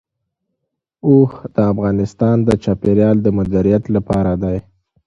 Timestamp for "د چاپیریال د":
2.47-3.27